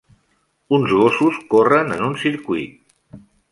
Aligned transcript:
Uns 0.77 0.93
gossos 1.01 1.37
corren 1.53 1.95
en 1.99 2.09
un 2.09 2.19
circuit 2.25 3.23